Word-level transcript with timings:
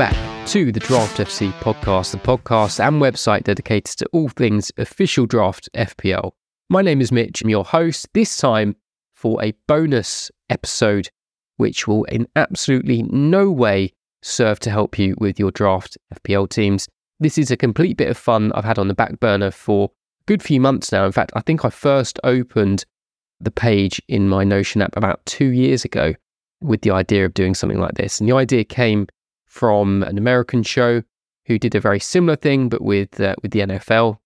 back 0.00 0.46
to 0.46 0.72
the 0.72 0.80
Draft 0.80 1.18
FC 1.18 1.52
podcast, 1.60 2.12
the 2.12 2.16
podcast 2.16 2.80
and 2.80 3.02
website 3.02 3.44
dedicated 3.44 3.98
to 3.98 4.06
all 4.14 4.30
things 4.30 4.72
official 4.78 5.26
draft 5.26 5.68
FPL. 5.76 6.30
My 6.70 6.80
name 6.80 7.02
is 7.02 7.12
Mitch, 7.12 7.42
I'm 7.42 7.50
your 7.50 7.66
host, 7.66 8.08
this 8.14 8.38
time 8.38 8.76
for 9.14 9.44
a 9.44 9.52
bonus 9.68 10.30
episode, 10.48 11.10
which 11.58 11.86
will 11.86 12.04
in 12.04 12.26
absolutely 12.34 13.02
no 13.10 13.50
way 13.50 13.92
serve 14.22 14.58
to 14.60 14.70
help 14.70 14.98
you 14.98 15.16
with 15.18 15.38
your 15.38 15.50
draft 15.50 15.98
FPL 16.14 16.48
teams. 16.48 16.88
This 17.18 17.36
is 17.36 17.50
a 17.50 17.56
complete 17.58 17.98
bit 17.98 18.08
of 18.08 18.16
fun 18.16 18.52
I've 18.52 18.64
had 18.64 18.78
on 18.78 18.88
the 18.88 18.94
back 18.94 19.20
burner 19.20 19.50
for 19.50 19.90
a 19.90 20.24
good 20.24 20.42
few 20.42 20.62
months 20.62 20.92
now. 20.92 21.04
In 21.04 21.12
fact, 21.12 21.32
I 21.36 21.42
think 21.42 21.66
I 21.66 21.68
first 21.68 22.18
opened 22.24 22.86
the 23.38 23.50
page 23.50 24.00
in 24.08 24.30
my 24.30 24.44
Notion 24.44 24.80
app 24.80 24.96
about 24.96 25.26
two 25.26 25.48
years 25.48 25.84
ago 25.84 26.14
with 26.62 26.80
the 26.80 26.90
idea 26.90 27.26
of 27.26 27.34
doing 27.34 27.54
something 27.54 27.80
like 27.80 27.96
this. 27.96 28.18
And 28.18 28.26
the 28.26 28.36
idea 28.36 28.64
came 28.64 29.06
from 29.50 30.04
an 30.04 30.16
American 30.16 30.62
show 30.62 31.02
who 31.46 31.58
did 31.58 31.74
a 31.74 31.80
very 31.80 31.98
similar 32.00 32.36
thing, 32.36 32.68
but 32.68 32.80
with 32.80 33.20
uh, 33.20 33.34
with 33.42 33.50
the 33.50 33.60
NFL 33.60 34.18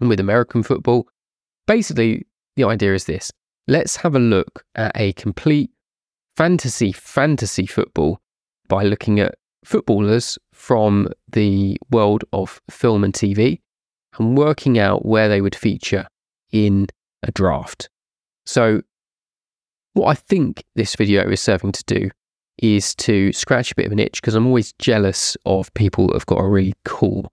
and 0.00 0.08
with 0.08 0.20
American 0.20 0.62
football. 0.62 1.08
Basically, 1.66 2.26
the 2.56 2.64
idea 2.64 2.94
is 2.94 3.04
this: 3.04 3.30
let's 3.66 3.96
have 3.96 4.14
a 4.14 4.20
look 4.20 4.64
at 4.76 4.92
a 4.94 5.12
complete 5.14 5.70
fantasy 6.36 6.92
fantasy 6.92 7.66
football 7.66 8.20
by 8.68 8.84
looking 8.84 9.18
at 9.20 9.34
footballers 9.64 10.38
from 10.52 11.08
the 11.30 11.76
world 11.90 12.24
of 12.32 12.60
film 12.70 13.04
and 13.04 13.12
TV 13.12 13.60
and 14.18 14.38
working 14.38 14.78
out 14.78 15.04
where 15.04 15.28
they 15.28 15.40
would 15.40 15.56
feature 15.56 16.06
in 16.52 16.86
a 17.24 17.32
draft. 17.32 17.88
So, 18.46 18.82
what 19.94 20.06
I 20.06 20.14
think 20.14 20.64
this 20.76 20.94
video 20.94 21.28
is 21.28 21.40
serving 21.40 21.72
to 21.72 21.84
do 21.84 22.10
is 22.58 22.94
to 22.94 23.32
scratch 23.32 23.72
a 23.72 23.74
bit 23.74 23.86
of 23.86 23.92
an 23.92 23.98
itch 23.98 24.20
because 24.20 24.34
I'm 24.34 24.46
always 24.46 24.72
jealous 24.78 25.36
of 25.46 25.72
people 25.74 26.08
that 26.08 26.14
have 26.14 26.26
got 26.26 26.40
a 26.40 26.48
really 26.48 26.74
cool 26.84 27.32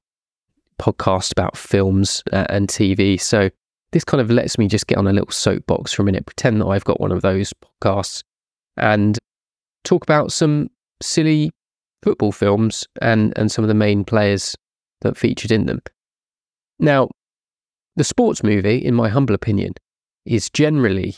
podcast 0.79 1.31
about 1.31 1.57
films 1.57 2.23
uh, 2.31 2.45
and 2.49 2.67
TV. 2.67 3.19
So, 3.19 3.49
this 3.91 4.03
kind 4.03 4.21
of 4.21 4.29
lets 4.29 4.57
me 4.57 4.67
just 4.67 4.87
get 4.87 4.97
on 4.97 5.07
a 5.07 5.13
little 5.13 5.31
soapbox 5.31 5.93
for 5.93 6.03
a 6.03 6.05
minute, 6.05 6.25
pretend 6.25 6.61
that 6.61 6.67
I've 6.67 6.85
got 6.85 7.01
one 7.01 7.11
of 7.11 7.21
those 7.21 7.53
podcasts 7.81 8.23
and 8.77 9.17
talk 9.83 10.03
about 10.03 10.31
some 10.31 10.69
silly 11.01 11.51
football 12.03 12.31
films 12.31 12.85
and, 13.01 13.33
and 13.35 13.51
some 13.51 13.63
of 13.63 13.67
the 13.67 13.73
main 13.73 14.05
players 14.05 14.55
that 15.01 15.17
featured 15.17 15.51
in 15.51 15.65
them. 15.65 15.81
Now, 16.77 17.09
the 17.95 18.03
sports 18.03 18.43
movie, 18.43 18.77
in 18.77 18.93
my 18.93 19.09
humble 19.09 19.35
opinion, 19.35 19.73
is 20.25 20.49
generally 20.49 21.15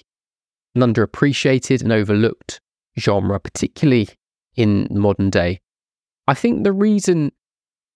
an 0.75 0.81
underappreciated 0.81 1.81
and 1.83 1.91
overlooked 1.91 2.61
genre, 2.99 3.39
particularly 3.39 4.09
in 4.55 4.87
modern 4.91 5.29
day. 5.29 5.59
I 6.27 6.33
think 6.33 6.63
the 6.63 6.73
reason 6.73 7.31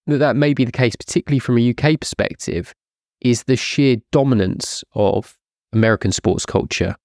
that 0.07 0.17
that 0.17 0.35
may 0.35 0.53
be 0.53 0.65
the 0.65 0.71
case, 0.71 0.95
particularly 0.95 1.39
from 1.39 1.57
a 1.57 1.69
UK 1.71 1.99
perspective, 1.99 2.73
is 3.21 3.43
the 3.43 3.55
sheer 3.55 3.97
dominance 4.11 4.83
of 4.93 5.37
American 5.73 6.11
sports 6.11 6.45
culture 6.45 6.95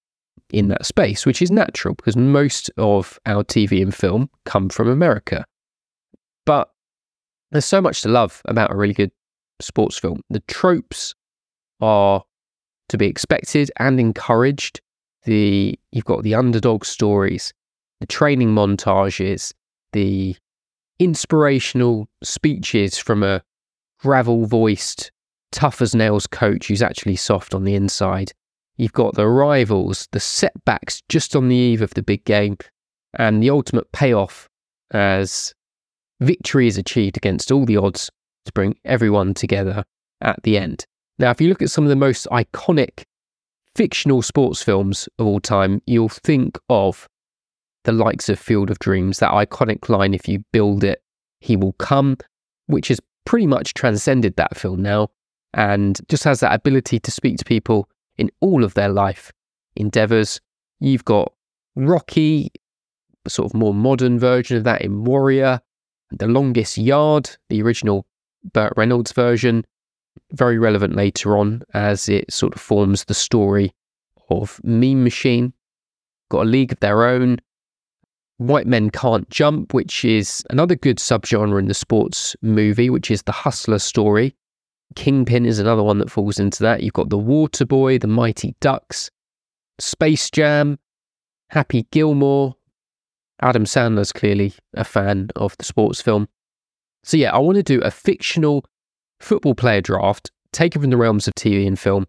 in 0.53 0.69
that 0.69 0.85
space, 0.85 1.25
which 1.25 1.41
is 1.41 1.51
natural 1.51 1.95
because 1.95 2.17
most 2.17 2.71
of 2.77 3.19
our 3.27 3.45
TV 3.45 3.83
and 3.83 3.95
film 3.95 4.29
come 4.45 4.69
from 4.69 4.89
America. 4.89 5.45
But 6.45 6.71
there's 7.51 7.65
so 7.65 7.81
much 7.81 8.03
to 8.03 8.09
love 8.09 8.43
about 8.47 8.73
a 8.73 8.77
really 8.77 8.95
good 8.95 9.13
sports 9.61 9.99
film. 9.99 10.23
The 10.31 10.41
tropes 10.41 11.15
are 11.81 12.23
to 12.89 12.99
be 12.99 13.07
expected 13.07 13.71
and 13.79 14.01
encouraged. 14.01 14.81
The 15.25 15.79
you've 15.93 16.05
got 16.05 16.23
the 16.23 16.35
underdog 16.35 16.85
stories, 16.85 17.53
the 18.01 18.07
training 18.07 18.55
montages, 18.55 19.53
the 19.93 20.37
inspirational 20.99 22.09
speeches 22.23 22.99
from 22.99 23.23
a 23.23 23.43
gravel 24.01 24.47
voiced, 24.47 25.11
tough 25.53 25.81
as 25.83 25.95
nails 25.95 26.27
coach 26.27 26.69
who's 26.69 26.83
actually 26.83 27.17
soft 27.17 27.55
on 27.55 27.65
the 27.65 27.75
inside. 27.75 28.33
You've 28.77 28.93
got 28.93 29.15
the 29.15 29.29
rivals, 29.29 30.09
the 30.13 30.21
setbacks 30.21 31.03
just 31.09 31.37
on 31.37 31.49
the 31.49 31.57
eve 31.57 31.83
of 31.83 31.95
the 31.95 32.03
big 32.03 32.25
game, 32.25 32.57
and 33.15 33.43
the 33.43 33.51
ultimate 33.51 33.93
payoff 33.93 34.49
as 34.93 35.55
victory 36.21 36.67
is 36.67 36.79
achieved 36.79 37.17
against 37.17 37.53
all 37.53 37.67
the 37.67 37.77
odds 37.77 38.11
to 38.47 38.53
bring 38.53 38.77
everyone 38.85 39.35
together 39.35 39.85
at 40.21 40.43
the 40.43 40.57
end. 40.57 40.85
Now, 41.19 41.31
if 41.31 41.41
you 41.41 41.49
look 41.49 41.61
at 41.61 41.71
some 41.71 41.85
of 41.85 41.91
the 41.91 41.97
most 41.97 42.27
iconic 42.31 43.03
fictional 43.77 44.23
sports 44.23 44.63
films 44.63 45.09
of 45.19 45.27
all 45.27 45.41
time, 45.41 45.83
you'll 45.87 46.09
think 46.09 46.59
of 46.69 47.07
the 47.85 47.93
likes 47.93 48.29
of 48.29 48.39
Field 48.39 48.71
of 48.71 48.79
Dreams, 48.79 49.19
that 49.19 49.33
iconic 49.33 49.89
line, 49.89 50.15
if 50.15 50.29
you 50.29 50.45
build 50.53 50.85
it, 50.85 51.03
he 51.41 51.57
will 51.57 51.73
come, 51.75 52.17
which 52.67 52.89
has 52.89 53.01
pretty 53.25 53.47
much 53.47 53.75
transcended 53.75 54.37
that 54.37 54.57
film 54.57 54.83
now 54.83 55.09
and 55.55 56.01
just 56.09 56.25
has 56.25 56.41
that 56.41 56.55
ability 56.55 57.01
to 57.01 57.11
speak 57.11 57.37
to 57.39 57.45
people 57.45 57.89
in 58.19 58.31
all 58.41 58.65
of 58.65 58.75
their 58.75 58.89
life 58.89 59.33
endeavors. 59.77 60.41
You've 60.79 61.05
got 61.05 61.33
Rocky, 61.77 62.51
sort 63.27 63.51
of 63.51 63.55
more 63.55 63.75
modern 63.75 64.19
version 64.19 64.57
of 64.57 64.65
that 64.65 64.83
in 64.83 65.05
Warrior, 65.05 65.61
The 66.11 66.27
Longest 66.27 66.79
Yard, 66.79 67.31
the 67.49 67.63
original 67.63 68.07
Burt 68.53 68.73
Reynolds 68.77 69.13
version, 69.13 69.65
very 70.33 70.59
relevant 70.59 70.95
later 70.97 71.37
on 71.37 71.63
as 71.75 72.09
it 72.09 72.33
sort 72.33 72.55
of 72.55 72.61
forms 72.61 73.05
the 73.05 73.15
story 73.15 73.73
of 74.29 74.61
Mean 74.65 75.03
Machine. 75.05 75.53
Got 76.31 76.43
a 76.43 76.49
league 76.49 76.73
of 76.73 76.81
their 76.81 77.05
own, 77.05 77.41
White 78.41 78.67
Men 78.67 78.89
Can't 78.89 79.29
Jump, 79.29 79.75
which 79.75 80.03
is 80.03 80.43
another 80.49 80.75
good 80.75 80.97
subgenre 80.97 81.59
in 81.59 81.69
the 81.69 81.75
sports 81.75 82.35
movie, 82.41 82.89
which 82.89 83.11
is 83.11 83.23
the 83.25 83.33
hustler 83.33 83.79
story. 83.79 84.35
Kingpin 84.95 85.45
is 85.45 85.59
another 85.59 85.83
one 85.83 85.99
that 85.99 86.11
falls 86.11 86.41
into 86.41 86.63
that. 86.63 86.83
You've 86.83 86.95
got 86.95 87.11
The 87.11 87.19
Waterboy, 87.19 88.01
The 88.01 88.07
Mighty 88.07 88.57
Ducks, 88.61 89.11
Space 89.79 90.31
Jam, 90.31 90.79
Happy 91.51 91.87
Gilmore. 91.91 92.57
Adam 93.43 93.65
Sandler's 93.65 94.11
clearly 94.11 94.55
a 94.73 94.85
fan 94.85 95.29
of 95.37 95.55
the 95.59 95.65
sports 95.67 96.01
film. 96.01 96.27
So, 97.05 97.19
yeah, 97.19 97.35
I 97.35 97.39
want 97.39 97.57
to 97.57 97.63
do 97.63 97.81
a 97.83 97.91
fictional 97.91 98.65
football 99.21 99.55
player 99.55 99.83
draft 99.83 100.31
taken 100.53 100.81
from 100.81 100.91
the 100.91 100.97
realms 100.97 101.29
of 101.29 101.35
TV 101.35 101.67
and 101.67 101.79
film. 101.79 102.07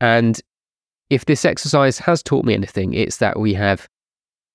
And 0.00 0.40
if 1.10 1.26
this 1.26 1.44
exercise 1.44 1.98
has 1.98 2.22
taught 2.22 2.46
me 2.46 2.54
anything, 2.54 2.94
it's 2.94 3.18
that 3.18 3.38
we 3.38 3.52
have 3.52 3.86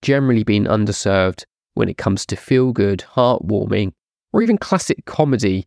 generally 0.05 0.43
been 0.43 0.65
underserved 0.65 1.45
when 1.73 1.89
it 1.89 1.97
comes 1.97 2.27
to 2.27 2.35
feel 2.35 2.71
good, 2.71 3.03
heartwarming, 3.15 3.91
or 4.31 4.43
even 4.43 4.55
classic 4.55 5.03
comedy 5.05 5.65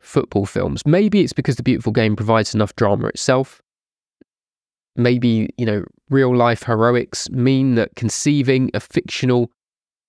football 0.00 0.46
films. 0.46 0.82
Maybe 0.86 1.20
it's 1.20 1.34
because 1.34 1.56
the 1.56 1.62
beautiful 1.62 1.92
game 1.92 2.16
provides 2.16 2.54
enough 2.54 2.74
drama 2.76 3.08
itself. 3.08 3.60
Maybe, 4.96 5.50
you 5.58 5.66
know, 5.66 5.84
real 6.08 6.34
life 6.34 6.62
heroics 6.62 7.28
mean 7.28 7.74
that 7.74 7.94
conceiving 7.96 8.70
a 8.72 8.80
fictional 8.80 9.50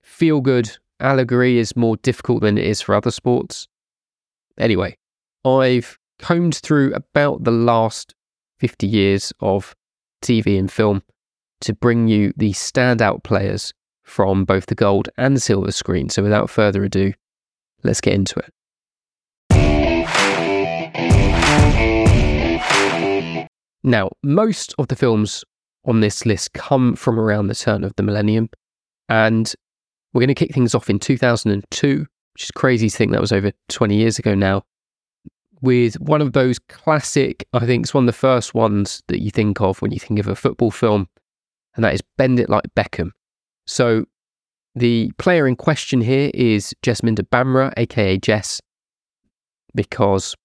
feel 0.02 0.40
good 0.40 0.72
allegory 1.02 1.58
is 1.58 1.76
more 1.76 1.98
difficult 1.98 2.42
than 2.42 2.58
it 2.58 2.64
is 2.64 2.80
for 2.80 2.96
other 2.96 3.12
sports. 3.12 3.68
Anyway, 4.58 4.98
I've 5.44 6.00
combed 6.20 6.56
through 6.56 6.94
about 6.94 7.44
the 7.44 7.52
last 7.52 8.16
50 8.60 8.88
years 8.88 9.34
of 9.42 9.76
TV 10.24 10.58
and 10.58 10.72
film 10.72 11.04
to 11.62 11.74
bring 11.74 12.08
you 12.08 12.34
the 12.38 12.52
standout 12.52 13.24
players 13.24 13.74
from 14.04 14.46
both 14.46 14.68
the 14.68 14.76
gold 14.76 15.10
and 15.18 15.42
silver 15.42 15.72
screen. 15.72 16.10
So 16.10 16.24
without 16.24 16.50
further 16.50 16.84
ado, 16.84 17.14
let's 17.84 18.02
get 18.02 18.14
into 18.14 18.40
it. 18.40 18.54
Now, 23.84 24.10
most 24.24 24.74
of 24.78 24.88
the 24.90 24.96
films 24.96 25.44
on 25.86 26.02
this 26.02 26.26
list 26.26 26.54
come 26.54 26.96
from 26.96 27.20
around 27.20 27.48
the 27.48 27.56
turn 27.56 27.84
of 27.84 27.96
the 27.96 28.04
millennium, 28.04 28.50
and 29.08 29.54
we're 30.14 30.22
going 30.22 30.28
to 30.28 30.36
kick 30.36 30.54
things 30.54 30.76
off 30.76 30.90
in 30.90 31.00
2002, 31.00 32.06
which 32.34 32.44
is 32.44 32.52
crazy 32.52 32.90
to 32.90 32.98
think 32.98 33.12
that 33.12 33.22
was 33.22 33.32
over 33.32 33.52
20 33.70 33.96
years 33.96 34.20
ago 34.20 34.36
now, 34.36 34.64
with 35.62 36.00
one 36.00 36.22
of 36.22 36.34
those 36.34 36.60
classic, 36.60 37.48
I 37.54 37.66
think 37.66 37.86
it's 37.86 37.94
one 37.94 38.04
of 38.04 38.08
the 38.08 38.14
first 38.14 38.54
ones 38.54 39.02
that 39.08 39.22
you 39.22 39.32
think 39.32 39.62
of 39.62 39.82
when 39.82 39.92
you 39.92 40.00
think 40.00 40.20
of 40.20 40.28
a 40.28 40.36
football 40.36 40.72
film, 40.72 41.08
and 41.78 41.86
that 41.86 41.94
is 41.94 42.02
Bend 42.18 42.40
It 42.40 42.50
Like 42.50 42.66
Beckham. 42.76 43.12
So 43.66 44.06
the 44.76 45.12
player 45.18 45.48
in 45.48 45.56
question 45.56 46.02
here 46.02 46.32
is 46.34 46.74
Jesminder 46.84 47.28
Bhamra, 47.30 47.74
aka 47.78 48.18
Jess, 48.18 48.60
because 49.74 50.36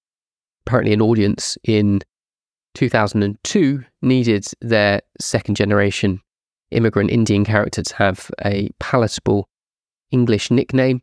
apparently 0.65 0.93
an 0.93 1.03
audience 1.03 1.59
in 1.65 2.01
2002 2.75 3.83
needed 4.03 4.47
their 4.61 5.01
second 5.21 5.57
generation 5.57 6.21
immigrant 6.71 7.11
Indian 7.11 7.45
character 7.45 7.83
to 7.83 7.97
have 7.97 8.31
a 8.45 8.71
palatable 8.79 9.49
English 10.11 10.51
nickname. 10.51 11.03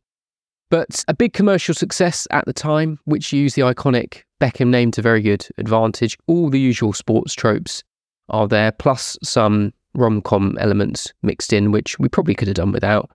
But 0.71 1.03
a 1.07 1.13
big 1.13 1.33
commercial 1.33 1.73
success 1.73 2.27
at 2.31 2.45
the 2.45 2.53
time, 2.53 2.99
which 3.05 3.33
used 3.33 3.55
the 3.55 3.63
iconic 3.63 4.21
Beckham 4.39 4.67
name 4.67 4.91
to 4.91 5.01
very 5.01 5.21
good 5.21 5.47
advantage. 5.57 6.17
All 6.27 6.49
the 6.49 6.59
usual 6.59 6.93
sports 6.93 7.33
tropes 7.33 7.83
are 8.29 8.47
there, 8.47 8.71
plus 8.71 9.17
some 9.23 9.73
rom 9.95 10.21
com 10.21 10.57
elements 10.59 11.13
mixed 11.23 11.53
in, 11.53 11.71
which 11.71 11.97
we 11.99 12.09
probably 12.09 12.35
could 12.35 12.47
have 12.47 12.55
done 12.55 12.71
without, 12.71 13.09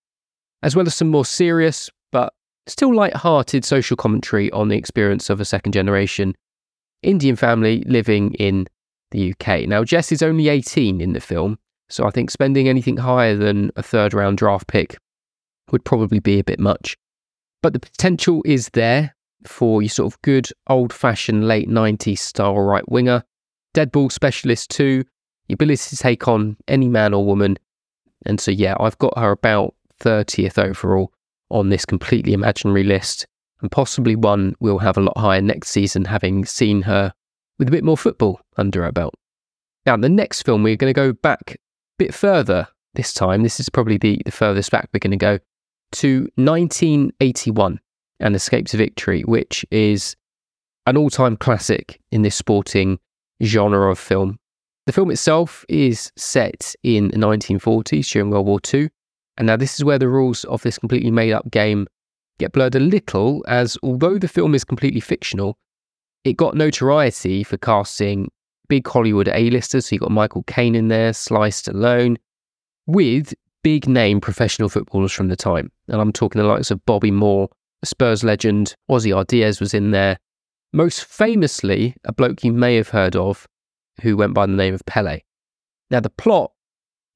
as 0.62 0.74
well 0.74 0.86
as 0.86 0.94
some 0.94 1.08
more 1.08 1.24
serious 1.24 1.90
but 2.12 2.32
still 2.66 2.94
light-hearted 2.94 3.64
social 3.64 3.96
commentary 3.96 4.50
on 4.52 4.68
the 4.68 4.76
experience 4.76 5.28
of 5.28 5.40
a 5.40 5.44
second 5.44 5.72
generation 5.72 6.34
Indian 7.02 7.36
family 7.36 7.84
living 7.86 8.32
in 8.34 8.66
the 9.10 9.32
UK. 9.32 9.68
Now, 9.68 9.84
Jess 9.84 10.10
is 10.10 10.22
only 10.22 10.48
18 10.48 11.00
in 11.00 11.12
the 11.12 11.20
film, 11.20 11.58
so 11.88 12.06
I 12.06 12.10
think 12.10 12.30
spending 12.30 12.68
anything 12.68 12.96
higher 12.96 13.36
than 13.36 13.70
a 13.76 13.82
third 13.82 14.14
round 14.14 14.38
draft 14.38 14.66
pick 14.66 14.96
would 15.70 15.84
probably 15.84 16.18
be 16.18 16.38
a 16.38 16.44
bit 16.44 16.58
much. 16.58 16.96
But 17.62 17.72
the 17.72 17.80
potential 17.80 18.42
is 18.44 18.70
there 18.70 19.14
for 19.46 19.82
your 19.82 19.90
sort 19.90 20.12
of 20.12 20.20
good 20.22 20.48
old 20.68 20.92
fashioned 20.92 21.46
late 21.46 21.68
90s 21.68 22.18
style 22.18 22.58
right 22.58 22.88
winger, 22.90 23.22
dead 23.74 23.92
ball 23.92 24.10
specialist 24.10 24.70
too, 24.70 25.04
the 25.48 25.54
ability 25.54 25.90
to 25.90 25.96
take 25.96 26.28
on 26.28 26.56
any 26.68 26.88
man 26.88 27.14
or 27.14 27.24
woman. 27.24 27.58
And 28.26 28.40
so, 28.40 28.50
yeah, 28.50 28.74
I've 28.80 28.98
got 28.98 29.18
her 29.18 29.32
about 29.32 29.74
30th 30.00 30.58
overall 30.58 31.12
on 31.50 31.68
this 31.68 31.84
completely 31.84 32.32
imaginary 32.32 32.84
list, 32.84 33.26
and 33.60 33.70
possibly 33.70 34.16
one 34.16 34.54
we'll 34.60 34.78
have 34.78 34.96
a 34.96 35.02
lot 35.02 35.18
higher 35.18 35.40
next 35.40 35.68
season, 35.68 36.04
having 36.04 36.44
seen 36.44 36.82
her 36.82 37.12
with 37.58 37.68
a 37.68 37.70
bit 37.70 37.84
more 37.84 37.96
football 37.96 38.40
under 38.56 38.82
her 38.84 38.92
belt. 38.92 39.14
Now, 39.86 39.96
the 39.96 40.08
next 40.08 40.42
film, 40.42 40.62
we're 40.62 40.76
going 40.76 40.92
to 40.92 40.98
go 40.98 41.12
back 41.12 41.52
a 41.52 41.56
bit 41.98 42.14
further 42.14 42.66
this 42.94 43.12
time. 43.12 43.42
This 43.42 43.60
is 43.60 43.68
probably 43.68 43.98
the, 43.98 44.20
the 44.24 44.32
furthest 44.32 44.70
back 44.70 44.88
we're 44.92 44.98
going 44.98 45.10
to 45.10 45.16
go 45.16 45.38
to 45.92 46.28
1981 46.36 47.80
and 48.20 48.34
Escape 48.34 48.66
to 48.68 48.76
Victory, 48.76 49.22
which 49.22 49.64
is 49.70 50.16
an 50.86 50.96
all 50.96 51.10
time 51.10 51.36
classic 51.36 52.00
in 52.10 52.22
this 52.22 52.34
sporting 52.34 52.98
genre 53.42 53.90
of 53.90 53.98
film. 53.98 54.38
The 54.86 54.92
film 54.92 55.10
itself 55.10 55.64
is 55.68 56.12
set 56.16 56.74
in 56.82 57.08
the 57.08 57.16
1940s 57.16 58.10
during 58.12 58.30
World 58.30 58.46
War 58.46 58.60
II. 58.72 58.90
And 59.36 59.46
now, 59.46 59.56
this 59.56 59.74
is 59.74 59.84
where 59.84 59.98
the 59.98 60.08
rules 60.08 60.44
of 60.44 60.62
this 60.62 60.78
completely 60.78 61.10
made 61.10 61.32
up 61.32 61.50
game 61.50 61.86
get 62.38 62.52
blurred 62.52 62.74
a 62.74 62.80
little, 62.80 63.44
as 63.48 63.78
although 63.82 64.18
the 64.18 64.28
film 64.28 64.54
is 64.54 64.64
completely 64.64 65.00
fictional, 65.00 65.56
it 66.24 66.36
got 66.36 66.56
notoriety 66.56 67.42
for 67.44 67.56
casting 67.56 68.30
big 68.68 68.86
Hollywood 68.86 69.28
A-listers. 69.28 69.86
So 69.86 69.94
you 69.94 70.00
got 70.00 70.10
Michael 70.10 70.42
Caine 70.44 70.74
in 70.74 70.88
there, 70.88 71.12
Sly 71.12 71.48
Stallone, 71.48 72.16
with 72.86 73.34
big 73.62 73.88
name 73.88 74.20
professional 74.20 74.68
footballers 74.68 75.12
from 75.12 75.28
the 75.28 75.36
time. 75.36 75.70
And 75.88 76.00
I'm 76.00 76.12
talking 76.12 76.40
the 76.40 76.48
likes 76.48 76.70
of 76.70 76.84
Bobby 76.86 77.10
Moore, 77.10 77.48
Spurs 77.84 78.22
legend, 78.22 78.74
Ossie 78.90 79.14
Ardiles 79.14 79.60
was 79.60 79.74
in 79.74 79.90
there. 79.90 80.18
Most 80.72 81.04
famously, 81.04 81.94
a 82.04 82.12
bloke 82.12 82.44
you 82.44 82.52
may 82.52 82.76
have 82.76 82.88
heard 82.88 83.16
of 83.16 83.46
who 84.00 84.16
went 84.16 84.34
by 84.34 84.46
the 84.46 84.52
name 84.52 84.74
of 84.74 84.84
Pele. 84.86 85.20
Now, 85.90 86.00
the 86.00 86.10
plot, 86.10 86.52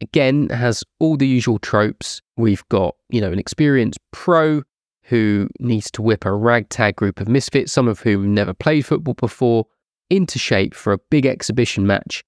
again, 0.00 0.48
has 0.50 0.84
all 1.00 1.16
the 1.16 1.26
usual 1.26 1.58
tropes. 1.58 2.20
We've 2.36 2.66
got, 2.68 2.94
you 3.10 3.20
know, 3.20 3.32
an 3.32 3.38
experienced 3.38 3.98
pro 4.12 4.62
who 5.04 5.48
needs 5.58 5.90
to 5.92 6.02
whip 6.02 6.24
a 6.24 6.32
ragtag 6.32 6.96
group 6.96 7.20
of 7.20 7.28
misfits, 7.28 7.72
some 7.72 7.88
of 7.88 8.00
whom 8.00 8.34
never 8.34 8.52
played 8.52 8.84
football 8.84 9.14
before, 9.14 9.66
into 10.10 10.38
shape 10.38 10.74
for 10.74 10.92
a 10.92 10.98
big 11.10 11.26
exhibition 11.26 11.86
match 11.86 12.22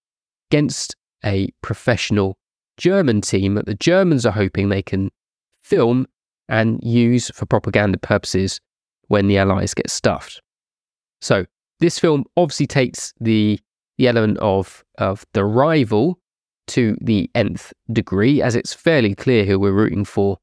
against 0.51 0.97
a 1.25 1.51
professional 1.63 2.39
German 2.77 3.21
team 3.21 3.55
that 3.55 3.67
the 3.67 3.75
Germans 3.75 4.25
are 4.25 4.33
hoping 4.33 4.69
they 4.69 4.83
can 4.83 5.11
film 5.63 6.07
and 6.49 6.81
use 6.83 7.31
for 7.31 7.47
propaganda 7.47 7.99
purposes 7.99 8.61
when 9.09 9.29
the 9.29 9.39
Allies 9.39 9.75
get 9.75 9.91
stuffed. 9.91 10.41
So, 11.21 11.45
this 11.81 11.99
film 11.99 12.25
obviously 12.37 12.67
takes 12.67 13.13
the, 13.21 13.61
the 14.01 14.09
element 14.09 14.39
of, 14.39 14.83
of 14.97 15.27
the 15.35 15.45
rival 15.45 16.19
to 16.67 16.97
the 17.03 17.31
nth 17.35 17.71
degree, 17.93 18.41
as 18.41 18.55
it's 18.55 18.73
fairly 18.73 19.15
clear 19.15 19.45
who 19.45 19.61
we're 19.61 19.73
rooting 19.73 20.07
for 20.07 20.39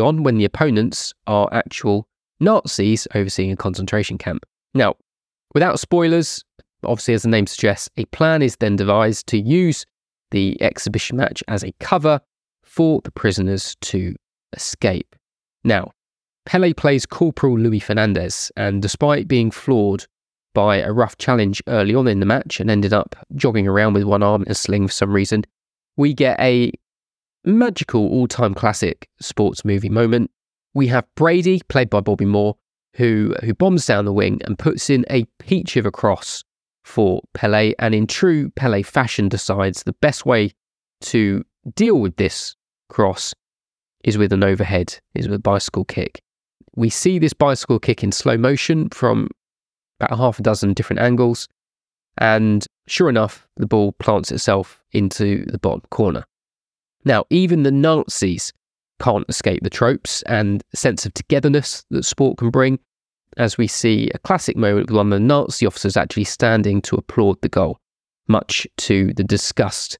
on 0.00 0.24
when 0.24 0.36
the 0.36 0.44
opponents 0.44 1.14
are 1.28 1.48
actual 1.52 2.08
Nazis 2.40 3.06
overseeing 3.14 3.52
a 3.52 3.56
concentration 3.56 4.18
camp. 4.18 4.44
Now, 4.74 4.96
without 5.54 5.78
spoilers, 5.78 6.42
obviously, 6.82 7.14
as 7.14 7.22
the 7.22 7.28
name 7.28 7.46
suggests, 7.46 7.88
a 7.96 8.06
plan 8.06 8.42
is 8.42 8.56
then 8.56 8.74
devised 8.74 9.28
to 9.28 9.38
use 9.38 9.86
the 10.32 10.60
exhibition 10.60 11.16
match 11.16 11.44
as 11.46 11.62
a 11.62 11.72
cover 11.78 12.20
for 12.64 13.00
the 13.04 13.12
prisoners 13.12 13.76
to 13.82 14.16
escape. 14.52 15.14
Now, 15.62 15.92
Pele 16.44 16.72
plays 16.72 17.06
Corporal 17.06 17.56
Luis 17.56 17.84
Fernandez, 17.84 18.50
and 18.56 18.82
despite 18.82 19.28
being 19.28 19.52
floored 19.52 20.06
by 20.56 20.78
a 20.78 20.90
rough 20.90 21.18
challenge 21.18 21.62
early 21.66 21.94
on 21.94 22.08
in 22.08 22.18
the 22.18 22.24
match 22.24 22.60
and 22.60 22.70
ended 22.70 22.90
up 22.90 23.14
jogging 23.34 23.68
around 23.68 23.92
with 23.92 24.04
one 24.04 24.22
arm 24.22 24.42
in 24.42 24.50
a 24.50 24.54
sling 24.54 24.86
for 24.86 24.92
some 24.92 25.12
reason, 25.12 25.44
we 25.98 26.14
get 26.14 26.40
a 26.40 26.72
magical 27.44 28.08
all 28.08 28.26
time 28.26 28.54
classic 28.54 29.06
sports 29.20 29.66
movie 29.66 29.90
moment. 29.90 30.30
We 30.72 30.86
have 30.86 31.04
Brady, 31.14 31.60
played 31.68 31.90
by 31.90 32.00
Bobby 32.00 32.24
Moore, 32.24 32.56
who, 32.94 33.34
who 33.44 33.52
bombs 33.52 33.84
down 33.84 34.06
the 34.06 34.14
wing 34.14 34.40
and 34.46 34.58
puts 34.58 34.88
in 34.88 35.04
a 35.10 35.26
peach 35.38 35.76
of 35.76 35.84
a 35.84 35.90
cross 35.90 36.42
for 36.86 37.20
Pele, 37.34 37.74
and 37.78 37.94
in 37.94 38.06
true 38.06 38.48
Pele 38.56 38.80
fashion, 38.80 39.28
decides 39.28 39.82
the 39.82 39.92
best 39.92 40.24
way 40.24 40.52
to 41.02 41.44
deal 41.74 42.00
with 42.00 42.16
this 42.16 42.56
cross 42.88 43.34
is 44.04 44.16
with 44.16 44.32
an 44.32 44.42
overhead, 44.42 44.98
is 45.14 45.28
with 45.28 45.36
a 45.36 45.42
bicycle 45.42 45.84
kick. 45.84 46.22
We 46.76 46.88
see 46.88 47.18
this 47.18 47.34
bicycle 47.34 47.78
kick 47.78 48.02
in 48.02 48.10
slow 48.10 48.38
motion 48.38 48.88
from 48.88 49.28
about 50.00 50.16
half 50.16 50.38
a 50.38 50.42
dozen 50.42 50.74
different 50.74 51.00
angles, 51.00 51.48
and 52.18 52.66
sure 52.86 53.08
enough, 53.08 53.46
the 53.56 53.66
ball 53.66 53.92
plants 53.92 54.32
itself 54.32 54.82
into 54.92 55.44
the 55.46 55.58
bottom 55.58 55.82
corner. 55.90 56.24
Now, 57.04 57.24
even 57.30 57.62
the 57.62 57.70
Nazis 57.70 58.52
can't 59.00 59.26
escape 59.28 59.62
the 59.62 59.70
tropes 59.70 60.22
and 60.22 60.62
sense 60.74 61.04
of 61.04 61.14
togetherness 61.14 61.84
that 61.90 62.04
sport 62.04 62.38
can 62.38 62.50
bring, 62.50 62.78
as 63.36 63.58
we 63.58 63.66
see 63.66 64.10
a 64.14 64.18
classic 64.18 64.56
moment 64.56 64.88
with 64.88 64.96
one 64.96 65.12
of 65.12 65.18
the 65.18 65.24
Nazi 65.24 65.66
officers 65.66 65.96
actually 65.96 66.24
standing 66.24 66.80
to 66.82 66.96
applaud 66.96 67.40
the 67.42 67.48
goal, 67.48 67.78
much 68.28 68.66
to 68.78 69.12
the 69.14 69.24
disgust 69.24 69.98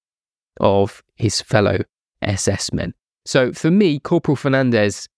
of 0.61 1.03
his 1.17 1.41
fellow 1.43 1.79
SS 2.23 2.73
men. 2.73 2.95
So 3.27 3.53
for 3.53 3.71
me, 3.71 3.99
Corporal 3.99 4.37
Fernandez 4.37 5.09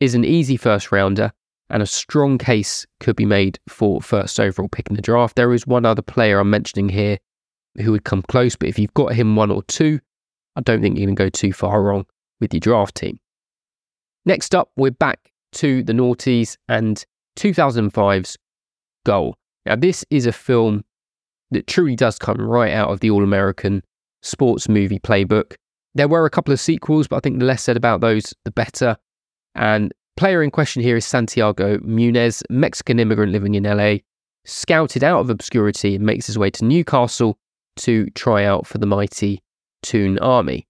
is 0.00 0.14
an 0.14 0.24
easy 0.24 0.56
first 0.56 0.90
rounder, 0.90 1.32
and 1.70 1.82
a 1.82 1.86
strong 1.86 2.36
case 2.36 2.86
could 2.98 3.16
be 3.16 3.24
made 3.24 3.58
for 3.68 4.00
first 4.02 4.38
overall 4.40 4.68
pick 4.68 4.88
in 4.88 4.96
the 4.96 5.02
draft. 5.02 5.36
There 5.36 5.52
is 5.52 5.66
one 5.66 5.86
other 5.86 6.02
player 6.02 6.38
I'm 6.38 6.50
mentioning 6.50 6.88
here 6.88 7.18
who 7.80 7.92
would 7.92 8.04
come 8.04 8.22
close, 8.22 8.56
but 8.56 8.68
if 8.68 8.78
you've 8.78 8.94
got 8.94 9.14
him 9.14 9.36
one 9.36 9.50
or 9.50 9.62
two, 9.64 10.00
I 10.56 10.60
don't 10.62 10.82
think 10.82 10.98
you're 10.98 11.06
going 11.06 11.16
to 11.16 11.24
go 11.24 11.28
too 11.28 11.52
far 11.52 11.82
wrong 11.82 12.06
with 12.40 12.52
your 12.52 12.60
draft 12.60 12.96
team. 12.96 13.18
Next 14.26 14.54
up, 14.54 14.70
we're 14.76 14.90
back 14.90 15.30
to 15.52 15.82
the 15.82 15.92
noughties 15.92 16.56
and 16.68 17.04
2005's 17.38 18.36
Goal. 19.06 19.34
Now, 19.64 19.76
this 19.76 20.04
is 20.10 20.26
a 20.26 20.32
film 20.32 20.84
that 21.52 21.66
truly 21.66 21.96
does 21.96 22.18
come 22.18 22.38
right 22.38 22.72
out 22.72 22.90
of 22.90 23.00
the 23.00 23.10
All 23.10 23.24
American 23.24 23.82
sports 24.22 24.68
movie 24.68 24.98
playbook. 24.98 25.54
There 25.94 26.08
were 26.08 26.26
a 26.26 26.30
couple 26.30 26.52
of 26.52 26.60
sequels, 26.60 27.08
but 27.08 27.16
I 27.16 27.20
think 27.20 27.38
the 27.38 27.46
less 27.46 27.62
said 27.62 27.78
about 27.78 28.02
those, 28.02 28.34
the 28.44 28.50
better. 28.50 28.96
And 29.54 29.92
player 30.16 30.42
in 30.42 30.50
question 30.50 30.82
here 30.82 30.96
is 30.96 31.06
Santiago 31.06 31.78
Munez, 31.78 32.42
Mexican 32.50 32.98
immigrant 32.98 33.32
living 33.32 33.54
in 33.54 33.64
LA, 33.64 33.96
scouted 34.44 35.04
out 35.04 35.20
of 35.20 35.30
obscurity 35.30 35.94
and 35.96 36.04
makes 36.04 36.26
his 36.26 36.38
way 36.38 36.50
to 36.50 36.64
Newcastle 36.64 37.38
to 37.76 38.08
try 38.10 38.44
out 38.44 38.66
for 38.66 38.78
the 38.78 38.86
mighty 38.86 39.42
Toon 39.82 40.18
army. 40.18 40.66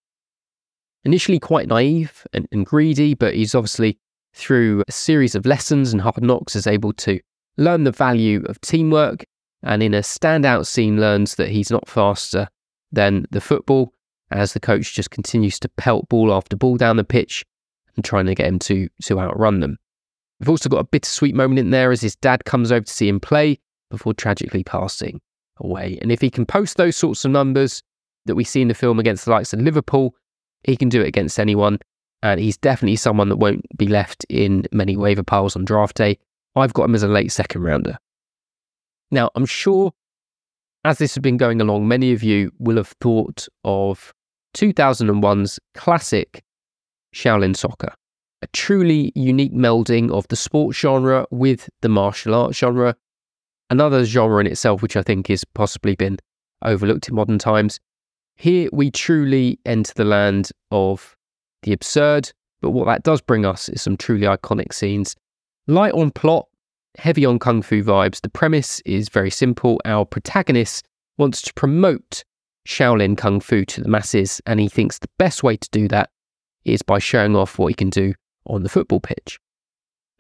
Initially 1.05 1.39
quite 1.39 1.69
naive 1.69 2.27
and, 2.33 2.47
and 2.53 2.67
greedy, 2.67 3.15
but 3.15 3.35
he's 3.35 3.55
obviously, 3.55 3.99
through 4.35 4.85
a 4.87 4.93
series 4.93 5.35
of 5.35 5.47
lessons 5.47 5.93
and 5.93 6.01
hard 6.01 6.23
knocks, 6.23 6.55
is 6.55 6.67
able 6.67 6.93
to 6.93 7.19
learn 7.57 7.85
the 7.85 7.91
value 7.91 8.45
of 8.49 8.61
teamwork 8.61 9.25
and 9.63 9.83
in 9.83 9.95
a 9.95 10.01
standout 10.01 10.67
scene 10.67 11.01
learns 11.01 11.35
that 11.35 11.49
he's 11.49 11.71
not 11.71 11.89
faster 11.89 12.49
than 12.93 13.27
the 13.31 13.41
football 13.41 13.93
as 14.31 14.53
the 14.53 14.61
coach 14.61 14.95
just 14.95 15.11
continues 15.11 15.59
to 15.59 15.69
pelt 15.71 16.09
ball 16.09 16.33
after 16.33 16.57
ball 16.57 16.77
down 16.77 16.97
the 16.97 17.05
pitch 17.05 17.45
and 18.01 18.05
trying 18.05 18.27
to 18.27 18.35
get 18.35 18.47
him 18.47 18.59
to, 18.59 18.89
to 19.03 19.21
outrun 19.21 19.61
them. 19.61 19.79
We've 20.39 20.49
also 20.49 20.69
got 20.69 20.81
a 20.81 20.85
bittersweet 20.85 21.35
moment 21.35 21.59
in 21.59 21.71
there 21.71 21.93
as 21.93 22.01
his 22.01 22.17
dad 22.17 22.47
comes 22.47 22.73
over 22.73 22.85
to 22.85 22.93
see 22.93 23.09
him 23.09 23.21
play 23.21 23.59
before 23.91 24.15
tragically 24.15 24.65
passing 24.65 25.21
away. 25.59 25.99
And 26.01 26.11
if 26.11 26.21
he 26.21 26.31
can 26.31 26.47
post 26.47 26.79
those 26.79 26.97
sorts 26.97 27.25
of 27.25 27.31
numbers, 27.31 27.83
that 28.27 28.35
we 28.35 28.45
see 28.45 28.63
in 28.63 28.69
the 28.69 28.75
film 28.75 28.99
against 28.99 29.25
the 29.25 29.31
likes 29.31 29.53
of 29.53 29.61
Liverpool. 29.61 30.15
He 30.65 30.77
can 30.77 30.89
do 30.89 31.01
it 31.01 31.09
against 31.09 31.39
anyone, 31.39 31.79
and 32.23 32.39
he's 32.39 32.57
definitely 32.57 32.97
someone 32.97 33.29
that 33.29 33.37
won't 33.37 33.65
be 33.77 33.87
left 33.87 34.25
in 34.29 34.67
many 34.73 34.97
waiver 34.97 35.23
piles 35.23 35.57
on 35.57 35.65
draft 35.65 35.97
day. 35.97 36.19
I've 36.55 36.75
got 36.75 36.85
him 36.85 36.95
as 36.95 37.03
a 37.03 37.09
late 37.09 37.33
second 37.33 37.63
rounder. 37.63 37.99
Now, 39.11 39.31
I'm 39.35 39.47
sure 39.47 39.93
as 40.85 40.99
this 40.99 41.15
has 41.15 41.23
been 41.23 41.37
going 41.37 41.61
along, 41.61 41.89
many 41.89 42.13
of 42.13 42.23
you 42.23 42.53
will 42.59 42.77
have 42.77 42.95
thought 43.01 43.49
of 43.65 44.13
2001's 44.57 45.59
classic 45.75 46.43
Shaolin 47.15 47.57
Soccer, 47.57 47.93
a 48.43 48.47
truly 48.49 49.13
unique 49.15 49.53
melding 49.53 50.11
of 50.11 50.27
the 50.29 50.37
sports 50.37 50.79
genre 50.79 51.27
with 51.31 51.69
the 51.83 51.89
martial 51.89 52.35
arts 52.35 52.59
genre, 52.59 52.97
another 53.69 54.05
genre 54.05 54.41
in 54.41 54.47
itself 54.47 54.83
which 54.83 54.97
I 54.97 55.03
think 55.03 55.29
has 55.29 55.45
possibly 55.45 55.95
been 55.95 56.19
overlooked 56.63 57.09
in 57.09 57.15
modern 57.15 57.39
times. 57.39 57.81
Here 58.37 58.69
we 58.73 58.91
truly 58.91 59.59
enter 59.67 59.93
the 59.95 60.05
land 60.05 60.51
of 60.71 61.17
the 61.63 61.73
absurd, 61.73 62.33
but 62.63 62.71
what 62.71 62.87
that 62.87 63.03
does 63.03 63.21
bring 63.21 63.45
us 63.45 63.69
is 63.69 63.83
some 63.83 63.97
truly 63.97 64.27
iconic 64.27 64.73
scenes, 64.73 65.17
Light 65.71 65.93
on 65.93 66.11
plot, 66.11 66.49
heavy 66.99 67.25
on 67.25 67.39
kung 67.39 67.63
fu 67.63 67.85
vibes. 67.85 68.21
The 68.21 68.29
premise 68.29 68.81
is 68.81 69.09
very 69.09 69.31
simple. 69.31 69.81
Our 69.85 70.05
protagonist 70.05 70.85
wants 71.17 71.43
to 71.43 71.55
promote 71.55 72.25
Shaolin 72.67 73.17
Kung 73.17 73.39
Fu 73.39 73.65
to 73.65 73.81
the 73.81 73.89
masses, 73.89 74.41
and 74.47 74.59
he 74.59 74.69
thinks 74.69 74.99
the 74.99 75.09
best 75.17 75.45
way 75.45 75.57
to 75.57 75.69
do 75.71 75.87
that 75.89 76.11
is 76.65 76.83
by 76.83 76.99
showing 76.99 77.37
off 77.37 77.59
what 77.59 77.69
he 77.69 77.75
can 77.75 77.91
do 77.91 78.15
on 78.47 78.63
the 78.63 78.69
football 78.69 79.01
pitch. 79.01 79.39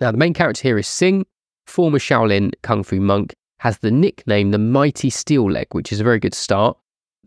Now, 0.00 0.10
the 0.10 0.18
main 0.18 0.34
character 0.34 0.62
here 0.62 0.78
is 0.78 0.88
Sing, 0.88 1.26
former 1.66 1.98
Shaolin 1.98 2.52
Kung 2.62 2.82
Fu 2.82 3.00
monk, 3.00 3.34
has 3.58 3.78
the 3.78 3.90
nickname 3.90 4.50
the 4.50 4.58
Mighty 4.58 5.10
Steel 5.10 5.50
Leg, 5.50 5.66
which 5.72 5.92
is 5.92 6.00
a 6.00 6.04
very 6.04 6.18
good 6.18 6.34
start. 6.34 6.78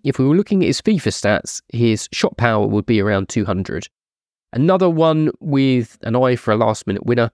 If 0.03 0.20
we 0.20 0.25
were 0.25 0.36
looking 0.36 0.63
at 0.63 0.67
his 0.67 0.82
FIFA 0.82 1.12
stats, 1.12 1.62
his 1.70 2.10
shot 2.12 2.36
power 2.38 2.65
would 2.67 2.86
be 2.86 3.00
around 3.00 3.29
200. 3.29 3.88
Another 4.51 4.89
one 4.89 5.32
with 5.39 5.98
an 6.01 6.15
eye 6.15 6.36
for 6.36 6.51
a 6.51 6.58
last 6.58 6.88
minute 6.88 7.05
winner. 7.05 7.32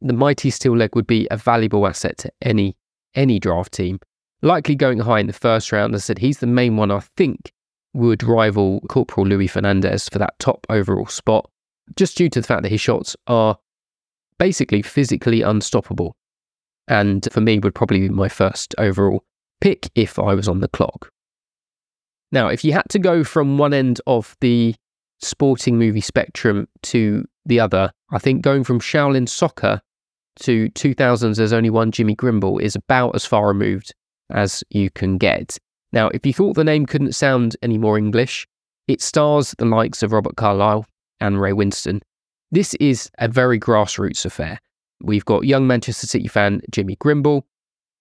The 0.00 0.12
Mighty 0.12 0.50
Steel 0.50 0.76
Leg 0.76 0.94
would 0.94 1.06
be 1.06 1.26
a 1.30 1.36
valuable 1.36 1.86
asset 1.86 2.18
to 2.18 2.32
any 2.42 2.76
any 3.14 3.38
draft 3.38 3.72
team. 3.72 4.00
Likely 4.42 4.74
going 4.74 4.98
high 4.98 5.20
in 5.20 5.28
the 5.28 5.32
first 5.32 5.72
round. 5.72 5.94
As 5.94 6.02
I 6.02 6.04
said, 6.04 6.18
he's 6.18 6.38
the 6.38 6.46
main 6.46 6.76
one 6.76 6.90
I 6.90 7.00
think 7.16 7.53
would 7.94 8.22
rival 8.22 8.80
Corporal 8.88 9.26
Luis 9.26 9.52
Fernandez 9.52 10.08
for 10.08 10.18
that 10.18 10.38
top 10.38 10.66
overall 10.68 11.06
spot, 11.06 11.48
just 11.96 12.16
due 12.16 12.28
to 12.28 12.40
the 12.40 12.46
fact 12.46 12.62
that 12.62 12.72
his 12.72 12.80
shots 12.80 13.16
are 13.26 13.56
basically 14.38 14.82
physically 14.82 15.42
unstoppable. 15.42 16.14
And 16.88 17.26
for 17.32 17.40
me, 17.40 17.58
would 17.60 17.74
probably 17.74 18.00
be 18.00 18.08
my 18.10 18.28
first 18.28 18.74
overall 18.76 19.24
pick 19.60 19.88
if 19.94 20.18
I 20.18 20.34
was 20.34 20.48
on 20.48 20.60
the 20.60 20.68
clock. 20.68 21.08
Now, 22.32 22.48
if 22.48 22.64
you 22.64 22.72
had 22.72 22.88
to 22.90 22.98
go 22.98 23.24
from 23.24 23.58
one 23.58 23.72
end 23.72 24.00
of 24.06 24.36
the 24.40 24.74
sporting 25.20 25.78
movie 25.78 26.00
spectrum 26.00 26.68
to 26.82 27.24
the 27.46 27.60
other, 27.60 27.90
I 28.10 28.18
think 28.18 28.42
going 28.42 28.64
from 28.64 28.80
Shaolin 28.80 29.28
Soccer 29.28 29.80
to 30.40 30.68
2000s 30.70 31.36
There's 31.36 31.52
Only 31.52 31.70
One 31.70 31.92
Jimmy 31.92 32.16
Grimble 32.16 32.60
is 32.60 32.74
about 32.74 33.14
as 33.14 33.24
far 33.24 33.46
removed 33.46 33.94
as 34.30 34.64
you 34.70 34.90
can 34.90 35.16
get. 35.16 35.56
Now, 35.94 36.08
if 36.08 36.26
you 36.26 36.32
thought 36.32 36.54
the 36.54 36.64
name 36.64 36.86
couldn't 36.86 37.14
sound 37.14 37.56
any 37.62 37.78
more 37.78 37.96
English, 37.96 38.48
it 38.88 39.00
stars 39.00 39.54
the 39.58 39.64
likes 39.64 40.02
of 40.02 40.10
Robert 40.10 40.34
Carlyle 40.34 40.84
and 41.20 41.40
Ray 41.40 41.52
Winstone. 41.52 42.00
This 42.50 42.74
is 42.74 43.08
a 43.18 43.28
very 43.28 43.60
grassroots 43.60 44.26
affair. 44.26 44.58
We've 45.00 45.24
got 45.24 45.44
young 45.44 45.68
Manchester 45.68 46.08
City 46.08 46.26
fan 46.26 46.62
Jimmy 46.72 46.96
Grimble, 46.96 47.44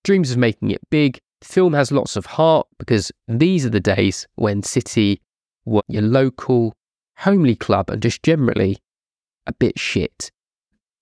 dreams 0.03 0.31
of 0.31 0.39
making 0.39 0.71
it 0.71 0.81
big. 0.89 1.19
The 1.41 1.47
film 1.47 1.73
has 1.73 1.91
lots 1.91 2.15
of 2.15 2.25
heart 2.25 2.65
because 2.79 3.11
these 3.27 3.63
are 3.63 3.69
the 3.69 3.79
days 3.79 4.27
when 4.35 4.63
City 4.63 5.21
were 5.65 5.83
your 5.87 6.01
local, 6.01 6.73
homely 7.17 7.55
club 7.55 7.91
and 7.91 8.01
just 8.01 8.23
generally 8.23 8.79
a 9.45 9.53
bit 9.53 9.77
shit. 9.77 10.31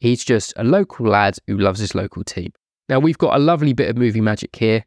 He's 0.01 0.25
just 0.25 0.51
a 0.57 0.65
local 0.65 1.07
lad 1.07 1.37
who 1.47 1.57
loves 1.57 1.79
his 1.79 1.95
local 1.95 2.25
team. 2.25 2.51
Now, 2.89 2.99
we've 2.99 3.17
got 3.17 3.37
a 3.37 3.39
lovely 3.39 3.71
bit 3.71 3.89
of 3.89 3.97
movie 3.97 4.19
magic 4.19 4.53
here 4.57 4.83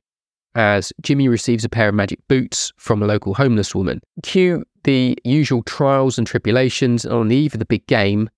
as 0.55 0.93
Jimmy 1.03 1.29
receives 1.29 1.65
a 1.65 1.69
pair 1.69 1.89
of 1.89 1.95
magic 1.95 2.21
boots 2.29 2.73
from 2.77 3.03
a 3.03 3.07
local 3.07 3.35
homeless 3.35 3.75
woman. 3.75 4.01
Cue 4.23 4.65
the 4.85 5.19
usual 5.25 5.63
trials 5.63 6.19
and 6.19 6.27
tribulations, 6.27 7.05
and 7.05 7.15
on 7.15 7.29
the 7.29 7.37
eve 7.37 7.55
of 7.55 7.59
the 7.59 7.65
big 7.65 7.87
game, 7.87 8.29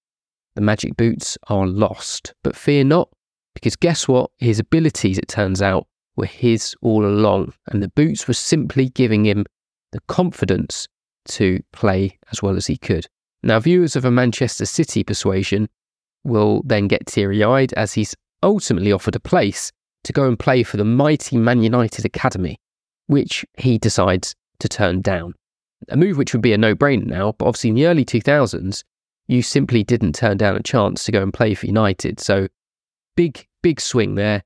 the 0.54 0.60
magic 0.60 0.96
boots 0.96 1.36
are 1.48 1.66
lost. 1.66 2.34
But 2.42 2.56
fear 2.56 2.84
not, 2.84 3.10
because 3.54 3.76
guess 3.76 4.08
what? 4.08 4.30
His 4.38 4.58
abilities, 4.58 5.18
it 5.18 5.28
turns 5.28 5.60
out, 5.60 5.86
were 6.16 6.26
his 6.26 6.74
all 6.82 7.04
along, 7.04 7.52
and 7.66 7.82
the 7.82 7.88
boots 7.88 8.26
were 8.26 8.34
simply 8.34 8.88
giving 8.88 9.26
him 9.26 9.44
the 9.92 10.00
confidence 10.08 10.88
to 11.26 11.60
play 11.72 12.18
as 12.30 12.42
well 12.42 12.56
as 12.56 12.66
he 12.66 12.76
could. 12.76 13.06
Now, 13.42 13.60
viewers 13.60 13.96
of 13.96 14.04
a 14.04 14.10
Manchester 14.10 14.66
City 14.66 15.04
persuasion 15.04 15.68
will 16.24 16.62
then 16.64 16.88
get 16.88 17.06
teary 17.06 17.44
eyed 17.44 17.72
as 17.74 17.92
he's 17.92 18.14
ultimately 18.42 18.92
offered 18.92 19.16
a 19.16 19.20
place 19.20 19.72
to 20.06 20.12
go 20.12 20.26
and 20.26 20.38
play 20.38 20.62
for 20.62 20.76
the 20.76 20.84
mighty 20.84 21.36
Man 21.36 21.62
United 21.62 22.04
Academy, 22.04 22.58
which 23.08 23.44
he 23.58 23.76
decides 23.76 24.34
to 24.60 24.68
turn 24.68 25.02
down. 25.02 25.34
A 25.88 25.96
move 25.96 26.16
which 26.16 26.32
would 26.32 26.42
be 26.42 26.52
a 26.52 26.58
no 26.58 26.74
brainer 26.74 27.06
now, 27.06 27.32
but 27.32 27.46
obviously 27.46 27.70
in 27.70 27.76
the 27.76 27.86
early 27.86 28.04
2000s, 28.04 28.82
you 29.26 29.42
simply 29.42 29.82
didn't 29.82 30.14
turn 30.14 30.36
down 30.36 30.56
a 30.56 30.62
chance 30.62 31.04
to 31.04 31.12
go 31.12 31.22
and 31.22 31.34
play 31.34 31.54
for 31.54 31.66
United. 31.66 32.20
So 32.20 32.46
big, 33.16 33.46
big 33.62 33.80
swing 33.80 34.14
there. 34.14 34.44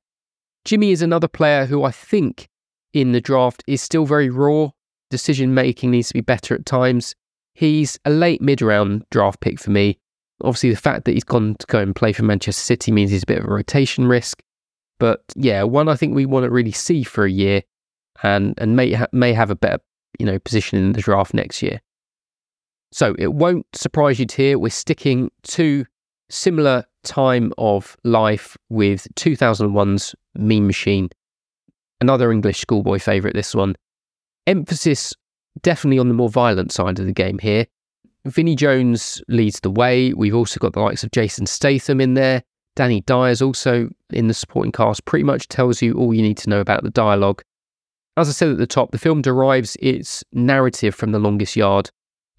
Jimmy 0.65 0.91
is 0.91 1.01
another 1.01 1.27
player 1.27 1.65
who 1.65 1.83
I 1.83 1.91
think 1.91 2.47
in 2.93 3.11
the 3.11 3.21
draft 3.21 3.63
is 3.67 3.81
still 3.81 4.05
very 4.05 4.29
raw. 4.29 4.69
Decision 5.11 5.53
making 5.53 5.91
needs 5.91 6.07
to 6.07 6.13
be 6.15 6.21
better 6.21 6.55
at 6.55 6.65
times. 6.65 7.13
He's 7.53 7.99
a 8.05 8.09
late 8.09 8.41
mid 8.41 8.61
round 8.61 9.05
draft 9.11 9.41
pick 9.41 9.59
for 9.59 9.69
me. 9.69 9.99
Obviously, 10.43 10.71
the 10.71 10.75
fact 10.75 11.05
that 11.05 11.11
he's 11.11 11.23
gone 11.23 11.55
to 11.59 11.67
go 11.67 11.79
and 11.79 11.95
play 11.95 12.13
for 12.13 12.23
Manchester 12.23 12.63
City 12.63 12.91
means 12.91 13.11
he's 13.11 13.23
a 13.23 13.27
bit 13.27 13.37
of 13.39 13.45
a 13.45 13.51
rotation 13.53 14.07
risk. 14.07 14.41
But 15.01 15.23
yeah, 15.35 15.63
one 15.63 15.89
I 15.89 15.95
think 15.95 16.13
we 16.13 16.27
want 16.27 16.43
to 16.43 16.51
really 16.51 16.71
see 16.71 17.01
for 17.01 17.25
a 17.25 17.31
year, 17.31 17.63
and 18.21 18.53
and 18.59 18.75
may 18.75 18.93
ha- 18.93 19.07
may 19.11 19.33
have 19.33 19.49
a 19.49 19.55
better 19.55 19.79
you 20.19 20.27
know 20.27 20.37
position 20.37 20.77
in 20.77 20.91
the 20.91 21.01
draft 21.01 21.33
next 21.33 21.63
year. 21.63 21.81
So 22.91 23.15
it 23.17 23.33
won't 23.33 23.65
surprise 23.73 24.19
you 24.19 24.27
to 24.27 24.35
hear 24.35 24.59
we're 24.59 24.69
sticking 24.69 25.31
to 25.43 25.85
similar 26.29 26.85
time 27.03 27.51
of 27.57 27.97
life 28.03 28.55
with 28.69 29.07
2001's 29.15 30.13
Mean 30.35 30.67
Machine, 30.67 31.09
another 31.99 32.31
English 32.31 32.59
schoolboy 32.59 32.99
favourite. 32.99 33.33
This 33.33 33.55
one, 33.55 33.75
emphasis 34.45 35.15
definitely 35.63 35.97
on 35.97 36.09
the 36.09 36.13
more 36.13 36.29
violent 36.29 36.71
side 36.71 36.99
of 36.99 37.07
the 37.07 37.11
game 37.11 37.39
here. 37.39 37.65
Vinnie 38.25 38.55
Jones 38.55 39.19
leads 39.29 39.61
the 39.61 39.71
way. 39.71 40.13
We've 40.13 40.35
also 40.35 40.59
got 40.59 40.73
the 40.73 40.79
likes 40.79 41.03
of 41.03 41.09
Jason 41.09 41.47
Statham 41.47 41.99
in 41.99 42.13
there. 42.13 42.43
Danny 42.75 43.01
Dyer's 43.01 43.41
also 43.41 43.89
in 44.11 44.27
the 44.27 44.33
supporting 44.33 44.71
cast, 44.71 45.05
pretty 45.05 45.23
much 45.23 45.47
tells 45.47 45.81
you 45.81 45.93
all 45.93 46.13
you 46.13 46.21
need 46.21 46.37
to 46.37 46.49
know 46.49 46.59
about 46.59 46.83
the 46.83 46.89
dialogue. 46.89 47.43
As 48.17 48.29
I 48.29 48.31
said 48.31 48.49
at 48.49 48.57
the 48.57 48.67
top, 48.67 48.91
the 48.91 48.97
film 48.97 49.21
derives 49.21 49.77
its 49.79 50.23
narrative 50.31 50.95
from 50.95 51.11
The 51.11 51.19
Longest 51.19 51.55
Yard, 51.55 51.89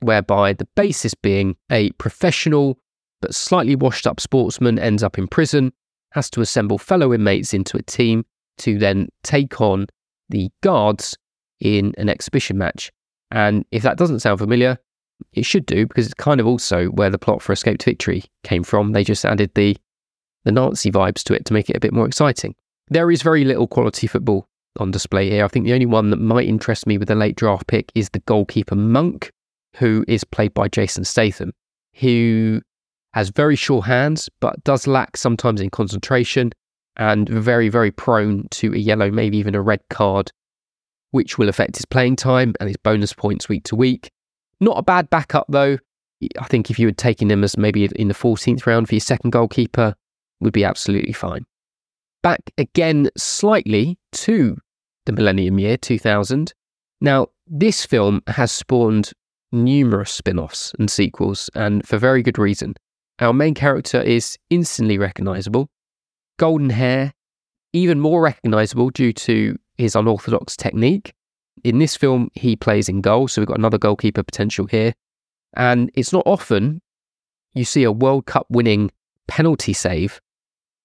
whereby 0.00 0.52
the 0.52 0.68
basis 0.74 1.14
being 1.14 1.56
a 1.70 1.90
professional 1.92 2.78
but 3.20 3.34
slightly 3.34 3.76
washed 3.76 4.06
up 4.06 4.20
sportsman 4.20 4.78
ends 4.78 5.02
up 5.02 5.16
in 5.16 5.28
prison, 5.28 5.72
has 6.10 6.28
to 6.30 6.40
assemble 6.40 6.76
fellow 6.76 7.14
inmates 7.14 7.54
into 7.54 7.76
a 7.76 7.82
team 7.82 8.24
to 8.58 8.78
then 8.78 9.08
take 9.22 9.60
on 9.60 9.86
the 10.28 10.50
guards 10.62 11.16
in 11.60 11.94
an 11.96 12.08
exhibition 12.08 12.58
match. 12.58 12.90
And 13.30 13.64
if 13.70 13.82
that 13.82 13.96
doesn't 13.96 14.20
sound 14.20 14.40
familiar, 14.40 14.78
it 15.32 15.46
should 15.46 15.66
do 15.66 15.86
because 15.86 16.06
it's 16.06 16.14
kind 16.14 16.40
of 16.40 16.46
also 16.46 16.86
where 16.88 17.10
the 17.10 17.18
plot 17.18 17.40
for 17.40 17.52
Escape 17.52 17.78
to 17.78 17.90
Victory 17.90 18.24
came 18.42 18.64
from. 18.64 18.92
They 18.92 19.04
just 19.04 19.24
added 19.24 19.52
the 19.54 19.76
the 20.44 20.52
Nazi 20.52 20.90
vibes 20.90 21.22
to 21.24 21.34
it 21.34 21.44
to 21.46 21.52
make 21.52 21.70
it 21.70 21.76
a 21.76 21.80
bit 21.80 21.92
more 21.92 22.06
exciting. 22.06 22.54
There 22.88 23.10
is 23.10 23.22
very 23.22 23.44
little 23.44 23.66
quality 23.66 24.06
football 24.06 24.46
on 24.78 24.90
display 24.90 25.30
here. 25.30 25.44
I 25.44 25.48
think 25.48 25.66
the 25.66 25.74
only 25.74 25.86
one 25.86 26.10
that 26.10 26.18
might 26.18 26.48
interest 26.48 26.86
me 26.86 26.98
with 26.98 27.10
a 27.10 27.14
late 27.14 27.36
draft 27.36 27.66
pick 27.66 27.92
is 27.94 28.10
the 28.10 28.20
goalkeeper 28.20 28.74
Monk, 28.74 29.30
who 29.76 30.04
is 30.08 30.24
played 30.24 30.54
by 30.54 30.68
Jason 30.68 31.04
Statham, 31.04 31.52
who 31.94 32.60
has 33.14 33.28
very 33.28 33.56
sure 33.56 33.82
hands 33.82 34.28
but 34.40 34.62
does 34.64 34.86
lack 34.86 35.16
sometimes 35.16 35.60
in 35.60 35.70
concentration 35.70 36.52
and 36.96 37.28
very, 37.28 37.68
very 37.68 37.90
prone 37.90 38.46
to 38.50 38.72
a 38.72 38.78
yellow, 38.78 39.10
maybe 39.10 39.38
even 39.38 39.54
a 39.54 39.62
red 39.62 39.80
card, 39.90 40.30
which 41.10 41.38
will 41.38 41.48
affect 41.48 41.76
his 41.76 41.84
playing 41.84 42.16
time 42.16 42.54
and 42.60 42.68
his 42.68 42.76
bonus 42.78 43.12
points 43.12 43.48
week 43.48 43.64
to 43.64 43.76
week. 43.76 44.10
Not 44.60 44.78
a 44.78 44.82
bad 44.82 45.10
backup 45.10 45.46
though. 45.48 45.78
I 46.38 46.46
think 46.46 46.70
if 46.70 46.78
you 46.78 46.86
had 46.86 46.98
taken 46.98 47.30
him 47.30 47.42
as 47.42 47.56
maybe 47.56 47.84
in 47.84 48.08
the 48.08 48.14
14th 48.14 48.66
round 48.66 48.88
for 48.88 48.94
your 48.94 49.00
second 49.00 49.30
goalkeeper, 49.30 49.94
would 50.42 50.52
be 50.52 50.64
absolutely 50.64 51.12
fine. 51.12 51.44
Back 52.22 52.52
again 52.58 53.10
slightly 53.16 53.98
to 54.12 54.56
the 55.06 55.12
millennium 55.12 55.58
year 55.58 55.76
2000. 55.76 56.52
Now, 57.00 57.28
this 57.46 57.84
film 57.84 58.22
has 58.28 58.52
spawned 58.52 59.12
numerous 59.50 60.12
spin 60.12 60.38
offs 60.38 60.72
and 60.78 60.90
sequels, 60.90 61.50
and 61.54 61.86
for 61.86 61.98
very 61.98 62.22
good 62.22 62.38
reason. 62.38 62.74
Our 63.18 63.32
main 63.32 63.54
character 63.54 64.00
is 64.00 64.38
instantly 64.50 64.98
recognizable, 64.98 65.68
golden 66.38 66.70
hair, 66.70 67.12
even 67.72 68.00
more 68.00 68.22
recognizable 68.22 68.90
due 68.90 69.12
to 69.12 69.58
his 69.78 69.96
unorthodox 69.96 70.56
technique. 70.56 71.12
In 71.64 71.78
this 71.78 71.96
film, 71.96 72.30
he 72.34 72.56
plays 72.56 72.88
in 72.88 73.00
goal, 73.00 73.28
so 73.28 73.40
we've 73.40 73.48
got 73.48 73.58
another 73.58 73.78
goalkeeper 73.78 74.22
potential 74.22 74.66
here. 74.66 74.94
And 75.54 75.90
it's 75.94 76.12
not 76.12 76.22
often 76.26 76.80
you 77.54 77.64
see 77.64 77.84
a 77.84 77.92
World 77.92 78.26
Cup 78.26 78.46
winning 78.48 78.90
penalty 79.28 79.72
save 79.72 80.20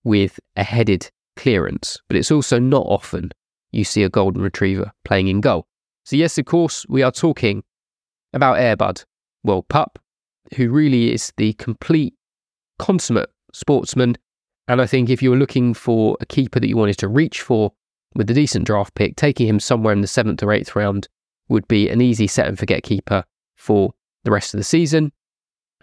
with 0.08 0.40
a 0.56 0.64
headed 0.64 1.12
clearance, 1.36 2.00
but 2.08 2.16
it's 2.16 2.32
also 2.32 2.60
not 2.60 2.86
often 2.88 3.30
you 3.74 3.84
see 3.84 4.04
a 4.04 4.10
golden 4.10 4.42
retriever 4.42 4.90
playing 5.04 5.28
in 5.28 5.42
goal. 5.42 5.68
So, 6.06 6.16
yes, 6.16 6.38
of 6.38 6.46
course, 6.46 6.86
we 6.88 7.04
are 7.04 7.12
talking 7.12 7.62
about 8.32 8.56
Airbud, 8.56 9.04
well, 9.44 9.64
Pup, 9.64 10.00
who 10.56 10.70
really 10.70 11.14
is 11.14 11.34
the 11.36 11.52
complete, 11.54 12.14
consummate 12.80 13.30
sportsman. 13.52 14.18
And 14.70 14.82
I 14.82 14.86
think 14.86 15.10
if 15.10 15.22
you 15.22 15.30
were 15.30 15.38
looking 15.38 15.74
for 15.74 16.16
a 16.22 16.26
keeper 16.26 16.62
that 16.62 16.70
you 16.70 16.78
wanted 16.78 16.98
to 17.00 17.10
reach 17.10 17.42
for 17.42 17.74
with 18.16 18.30
a 18.30 18.34
decent 18.34 18.66
draft 18.66 18.96
pick, 18.96 19.18
taking 19.18 19.48
him 19.48 19.60
somewhere 19.60 19.94
in 19.94 20.00
the 20.00 20.08
seventh 20.08 20.42
or 20.42 20.54
eighth 20.54 20.74
round 20.74 21.10
would 21.50 21.68
be 21.68 21.90
an 21.90 22.00
easy 22.00 22.28
set 22.28 22.48
and 22.48 22.58
forget 22.58 22.84
keeper 22.84 23.26
for 23.58 23.94
the 24.24 24.32
rest 24.32 24.54
of 24.54 24.58
the 24.58 24.64
season. 24.64 25.12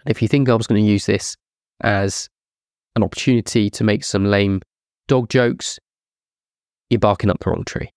And 0.03 0.15
if 0.15 0.23
you 0.23 0.27
think 0.27 0.49
I 0.49 0.55
was 0.55 0.65
going 0.65 0.83
to 0.83 0.91
use 0.91 1.05
this 1.05 1.37
as 1.81 2.27
an 2.95 3.03
opportunity 3.03 3.69
to 3.69 3.83
make 3.83 4.03
some 4.03 4.25
lame 4.25 4.61
dog 5.07 5.29
jokes, 5.29 5.79
you're 6.89 6.99
barking 6.99 7.29
up 7.29 7.39
the 7.39 7.49
wrong 7.49 7.63
tree. 7.65 7.91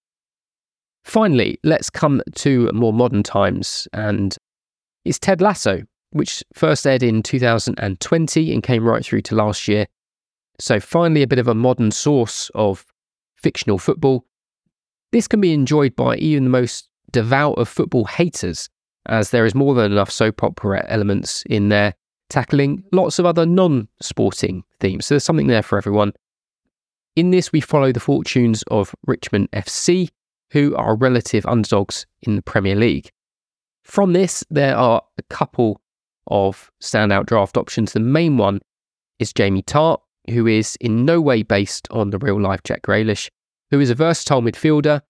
Finally, 1.05 1.59
let's 1.65 1.89
come 1.89 2.21
to 2.35 2.71
more 2.73 2.93
modern 2.93 3.23
times, 3.23 3.89
and 3.93 4.37
it's 5.05 5.19
Ted 5.19 5.41
Lasso, 5.41 5.83
which 6.11 6.43
first 6.55 6.87
aired 6.87 7.03
in 7.03 7.23
2020 7.23 8.53
and 8.53 8.63
came 8.63 8.85
right 8.85 9.05
through 9.05 9.23
to 9.23 9.35
last 9.35 9.69
year. 9.69 9.87
So, 10.61 10.81
finally, 10.81 11.23
a 11.23 11.27
bit 11.27 11.39
of 11.39 11.49
a 11.49 11.55
modern 11.55 11.91
source 11.91 12.51
of 12.55 12.85
fictional 13.37 13.79
football. 13.79 14.25
This 15.13 15.29
can 15.29 15.41
be 15.41 15.55
enjoyed 15.55 15.97
by 15.97 16.17
even 16.17 16.45
the 16.45 16.51
most 16.51 16.89
devout 17.13 17.57
of 17.57 17.69
football 17.69 18.05
haters, 18.05 18.69
as 19.07 19.31
there 19.31 19.47
is 19.47 19.55
more 19.55 19.75
than 19.75 19.93
enough 19.93 20.11
soap 20.11 20.43
opera 20.43 20.85
elements 20.89 21.43
in 21.49 21.69
there, 21.69 21.95
tackling 22.29 22.85
lots 22.93 23.19
of 23.19 23.27
other 23.27 23.47
non 23.47 23.89
sporting 24.01 24.65
themes. 24.81 25.07
So, 25.07 25.15
there's 25.15 25.25
something 25.25 25.47
there 25.47 25.63
for 25.63 25.79
everyone. 25.79 26.13
In 27.17 27.31
this, 27.31 27.53
we 27.53 27.61
follow 27.61 27.93
the 27.93 28.01
fortunes 28.01 28.63
of 28.71 28.95
Richmond 29.07 29.51
FC, 29.53 30.09
who 30.53 30.75
are 30.77 30.97
relative 30.97 31.45
underdogs 31.47 32.07
in 32.23 32.37
the 32.37 32.43
Premier 32.43 32.77
League. 32.77 33.11
From 33.83 34.13
this, 34.13 34.45
there 34.51 34.77
are 34.77 35.03
a 35.17 35.23
couple 35.25 35.81
of 36.29 36.71
standout 36.83 37.27
draft 37.27 37.57
options. 37.57 37.93
The 37.93 38.01
main 38.01 38.37
one 38.37 38.61
is 39.19 39.33
Jamie 39.33 39.63
Tartt, 39.63 40.01
who 40.31 40.47
is 40.47 40.77
in 40.81 41.05
no 41.05 41.21
way 41.21 41.43
based 41.43 41.89
on 41.91 42.11
the 42.11 42.19
real 42.19 42.41
life 42.41 42.63
Jack 42.63 42.83
Grealish, 42.83 43.31
who 43.71 43.81
is 43.81 43.91
a 43.91 43.95
versatile 43.95 44.43
midfielder, 44.43 45.01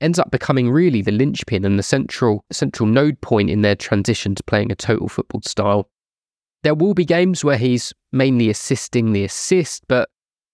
ends 0.00 0.18
up 0.18 0.30
becoming 0.30 0.70
really 0.70 1.02
the 1.02 1.12
linchpin 1.12 1.64
and 1.64 1.78
the 1.78 1.82
central 1.82 2.44
central 2.50 2.88
node 2.88 3.20
point 3.20 3.50
in 3.50 3.62
their 3.62 3.76
transition 3.76 4.34
to 4.34 4.42
playing 4.42 4.72
a 4.72 4.74
total 4.74 5.08
football 5.08 5.42
style. 5.42 5.88
There 6.62 6.74
will 6.74 6.94
be 6.94 7.04
games 7.04 7.44
where 7.44 7.58
he's 7.58 7.92
mainly 8.12 8.48
assisting 8.48 9.12
the 9.12 9.24
assist, 9.24 9.84
but 9.88 10.08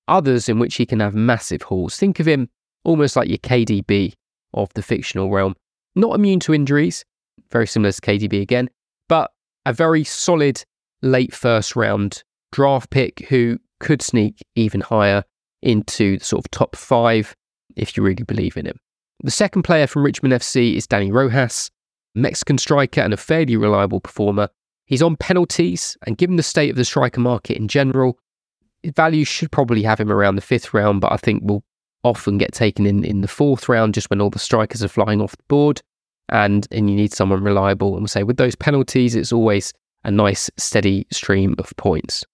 others 0.07 0.49
in 0.49 0.59
which 0.59 0.77
he 0.77 0.87
can 0.87 1.01
have 1.01 1.15
massive 1.15 1.63
hauls. 1.63 1.97
Think 1.97 2.19
of 2.19 2.27
him 2.27 2.49
almost 2.85 3.17
like 3.17 3.29
your 3.29 3.39
KDB 3.39 4.15
of 4.55 4.73
the 4.75 4.83
fictional 4.83 5.31
realm. 5.31 5.55
Not 5.95 6.15
immune 6.15 6.41
to 6.41 6.55
injuries, 6.55 7.05
very 7.51 7.67
similar 7.67 7.93
to 7.93 8.01
KDB 8.01 8.41
again, 8.41 8.71
but 9.09 9.31
a 9.67 9.73
very 9.73 10.05
solid 10.05 10.63
late 11.03 11.35
first 11.35 11.77
round 11.77 12.23
draft 12.53 12.91
pick 12.91 13.27
who 13.29 13.59
could 13.81 14.03
sneak 14.03 14.41
even 14.55 14.81
higher 14.81 15.25
into 15.63 16.19
the 16.19 16.25
sort 16.25 16.45
of 16.45 16.51
top 16.51 16.75
five 16.75 17.35
if 17.77 17.97
you 17.97 18.03
really 18.03 18.25
believe 18.25 18.57
in 18.57 18.67
him. 18.67 18.79
The 19.23 19.31
second 19.31 19.63
player 19.63 19.87
from 19.87 20.05
Richmond 20.05 20.33
FC 20.35 20.77
is 20.77 20.87
Dani 20.87 21.13
Rojas, 21.13 21.71
Mexican 22.15 22.59
striker 22.59 23.01
and 23.01 23.13
a 23.13 23.17
fairly 23.17 23.57
reliable 23.57 24.01
performer. 24.01 24.49
He's 24.89 25.03
on 25.03 25.17
penalties, 25.17 25.99
and 26.07 26.17
given 26.17 26.37
the 26.37 26.43
state 26.43 26.71
of 26.71 26.77
the 26.77 26.85
striker 26.85 27.21
market 27.21 27.59
in 27.59 27.69
general, 27.69 28.19
value 28.97 29.23
should 29.23 29.53
probably 29.53 29.83
have 29.83 30.01
him 30.01 30.11
around 30.11 30.37
the 30.37 30.41
fifth 30.41 30.73
round, 30.73 31.03
but 31.03 31.13
I 31.13 31.19
think 31.19 31.43
will 31.45 31.63
often 32.05 32.39
get 32.39 32.53
taken 32.53 32.87
in 32.87 33.05
in 33.05 33.21
the 33.21 33.29
fourth 33.29 33.69
round 33.69 33.93
just 33.93 34.09
when 34.09 34.23
all 34.23 34.31
the 34.31 34.39
strikers 34.39 34.83
are 34.83 34.89
flying 34.89 35.21
off 35.21 35.37
the 35.37 35.43
board 35.47 35.83
and 36.31 36.67
and 36.71 36.89
you 36.89 36.97
need 36.97 37.13
someone 37.13 37.45
reliable. 37.45 37.89
And 37.93 38.01
we'll 38.01 38.09
say 38.09 38.23
with 38.23 38.39
those 38.39 38.55
penalties 38.55 39.15
it's 39.15 39.31
always 39.31 39.75
a 40.05 40.11
nice 40.11 40.49
steady 40.57 41.07
stream 41.11 41.55
of 41.59 41.71
points. 41.77 42.25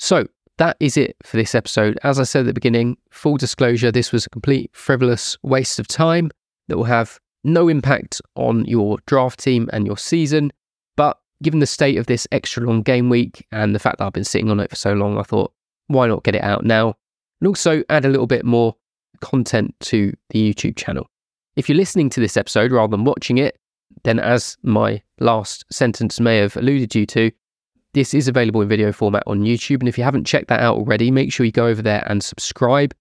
So 0.00 0.26
that 0.58 0.76
is 0.80 0.96
it 0.96 1.16
for 1.22 1.36
this 1.36 1.54
episode. 1.54 1.96
As 2.02 2.18
i 2.18 2.24
said 2.24 2.40
at 2.40 2.46
the 2.46 2.54
beginning 2.54 2.96
full 3.10 3.36
disclosure 3.36 3.92
this 3.92 4.10
was 4.10 4.26
a 4.26 4.30
complete 4.30 4.68
frivolous 4.72 5.38
waste 5.44 5.78
of 5.78 5.86
time 5.86 6.32
that 6.66 6.76
will 6.76 6.84
have 6.84 7.20
no 7.44 7.68
impact 7.68 8.20
on 8.36 8.64
your 8.66 8.98
draft 9.06 9.40
team 9.40 9.68
and 9.72 9.86
your 9.86 9.96
season 9.96 10.52
but 10.96 11.18
given 11.42 11.60
the 11.60 11.66
state 11.66 11.98
of 11.98 12.06
this 12.06 12.26
extra 12.32 12.62
long 12.62 12.82
game 12.82 13.08
week 13.08 13.46
and 13.52 13.74
the 13.74 13.78
fact 13.78 13.98
that 13.98 14.06
I've 14.06 14.12
been 14.12 14.24
sitting 14.24 14.50
on 14.50 14.60
it 14.60 14.70
for 14.70 14.76
so 14.76 14.92
long, 14.92 15.18
I 15.18 15.22
thought, 15.22 15.52
why 15.88 16.06
not 16.06 16.24
get 16.24 16.34
it 16.34 16.42
out 16.42 16.64
now? 16.64 16.94
And 17.40 17.48
also 17.48 17.82
add 17.90 18.04
a 18.04 18.08
little 18.08 18.26
bit 18.26 18.44
more 18.44 18.76
content 19.20 19.74
to 19.80 20.12
the 20.30 20.52
YouTube 20.52 20.76
channel. 20.76 21.06
If 21.56 21.68
you're 21.68 21.76
listening 21.76 22.08
to 22.10 22.20
this 22.20 22.36
episode 22.36 22.72
rather 22.72 22.92
than 22.92 23.04
watching 23.04 23.38
it, 23.38 23.58
then 24.04 24.18
as 24.18 24.56
my 24.62 25.02
last 25.20 25.64
sentence 25.70 26.18
may 26.18 26.38
have 26.38 26.56
alluded 26.56 26.94
you 26.94 27.04
to, 27.06 27.30
this 27.92 28.14
is 28.14 28.26
available 28.26 28.62
in 28.62 28.68
video 28.68 28.90
format 28.90 29.22
on 29.26 29.42
YouTube. 29.42 29.80
And 29.80 29.88
if 29.88 29.98
you 29.98 30.04
haven't 30.04 30.24
checked 30.24 30.48
that 30.48 30.60
out 30.60 30.76
already, 30.76 31.10
make 31.10 31.32
sure 31.32 31.44
you 31.44 31.52
go 31.52 31.66
over 31.66 31.82
there 31.82 32.04
and 32.06 32.22
subscribe. 32.22 32.94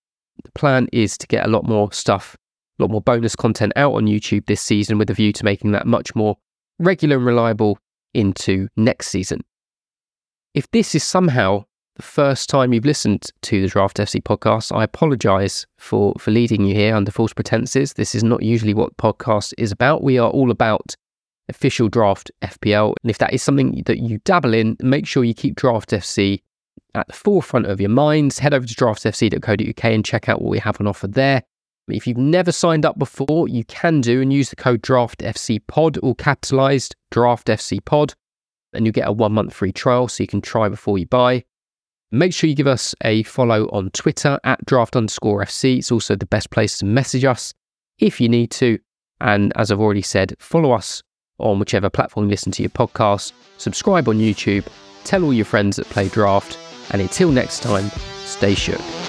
The 0.44 0.52
plan 0.52 0.90
is 0.92 1.18
to 1.20 1.28
get 1.28 1.46
a 1.46 1.50
lot 1.50 1.66
more 1.66 1.94
stuff, 1.94 2.36
lot 2.82 2.92
more 2.92 3.02
bonus 3.02 3.36
content 3.36 3.74
out 3.76 3.94
on 3.94 4.06
YouTube 4.06 4.46
this 4.46 4.62
season 4.62 4.98
with 4.98 5.10
a 5.10 5.14
view 5.14 5.32
to 5.34 5.46
making 5.46 5.72
that 5.72 5.88
much 5.88 6.16
more 6.16 6.38
regular 6.80 7.18
and 7.18 7.26
reliable 7.26 7.78
into 8.14 8.68
next 8.76 9.10
season. 9.10 9.42
If 10.54 10.70
this 10.72 10.96
is 10.96 11.04
somehow 11.04 11.66
the 11.96 12.02
first 12.02 12.50
time 12.50 12.74
you've 12.74 12.86
listened 12.86 13.30
to 13.44 13.62
the 13.62 13.68
Draft 13.68 13.98
FC 13.98 14.22
podcast, 14.22 14.76
I 14.76 14.84
apologize 14.84 15.66
for, 15.78 16.14
for 16.18 16.32
leading 16.32 16.66
you 16.66 16.76
here 16.76 16.96
under 16.96 17.12
false 17.12 17.34
pretenses. 17.34 17.94
This 17.94 18.16
is 18.16 18.24
not 18.24 18.44
usually 18.44 18.74
what 18.74 18.98
podcast 18.98 19.54
is 19.58 19.72
about. 19.72 20.04
We 20.04 20.18
are 20.18 20.30
all 20.30 20.52
about 20.52 20.96
official 21.50 21.90
draft 21.90 22.32
FPL. 22.42 22.96
And 23.04 23.12
if 23.12 23.20
that 23.20 23.34
is 23.34 23.44
something 23.44 23.84
that 23.86 24.00
you 24.00 24.20
dabble 24.26 24.54
in, 24.54 24.78
make 24.82 25.06
sure 25.06 25.24
you 25.24 25.34
keep 25.34 25.56
Draft 25.56 25.92
FC 25.92 26.42
at 26.96 27.08
the 27.08 27.14
forefront 27.14 27.68
of 27.68 27.80
your 27.80 27.90
minds. 27.90 28.40
Head 28.40 28.54
over 28.54 28.66
to 28.66 28.74
draftfc.co.uk 28.74 29.86
and 29.86 30.06
check 30.06 30.28
out 30.28 30.42
what 30.42 30.50
we 30.50 30.60
have 30.60 30.80
on 30.82 30.88
offer 30.88 31.08
there. 31.08 31.44
If 31.88 32.08
you've 32.08 32.18
never 32.18 32.52
signed 32.52 32.86
up 32.86 32.98
before, 32.98 33.48
you 33.48 33.64
can 33.66 34.02
do 34.02 34.22
and 34.22 34.32
use 34.32 34.50
the 34.50 34.56
code 34.56 34.82
DRAFTFCPOD, 34.82 36.00
all 36.02 36.16
capitalized 36.16 36.96
DRAFTFCPOD, 37.12 38.14
and 38.74 38.86
you 38.86 38.92
get 38.92 39.08
a 39.08 39.12
one 39.12 39.34
month 39.34 39.54
free 39.54 39.72
trial 39.72 40.08
so 40.08 40.24
you 40.24 40.28
can 40.28 40.42
try 40.42 40.70
before 40.70 40.98
you 40.98 41.06
buy. 41.08 41.44
Make 42.12 42.34
sure 42.34 42.50
you 42.50 42.56
give 42.56 42.68
us 42.68 42.94
a 43.04 43.24
follow 43.24 43.66
on 43.70 43.90
Twitter 43.92 44.40
at 44.44 44.66
draft 44.66 44.96
underscore 44.96 45.44
FC. 45.44 45.78
It's 45.78 45.92
also 45.92 46.16
the 46.16 46.26
best 46.26 46.50
place 46.52 46.78
to 46.80 46.86
message 46.86 47.24
us 47.24 47.54
if 48.00 48.20
you 48.20 48.28
need 48.28 48.52
to. 48.52 48.80
And 49.22 49.54
as 49.56 49.72
I've 49.72 49.80
already 49.80 50.02
said, 50.02 50.36
follow 50.40 50.72
us 50.72 51.04
on 51.40 51.60
whichever 51.60 51.90
platform 51.90 52.26
you 52.26 52.32
listen 52.32 52.52
to 52.54 52.64
your 52.64 52.70
podcast, 52.70 53.32
subscribe 53.58 54.10
on 54.10 54.18
YouTube, 54.20 54.68
tell 55.04 55.24
all 55.24 55.34
your 55.34 55.46
friends 55.46 55.78
that 55.78 55.88
play 55.88 56.10
draft, 56.10 56.58
and 56.92 57.02
until 57.02 57.32
next 57.32 57.62
time, 57.62 57.90
stay 58.26 58.56
shook. 58.56 59.01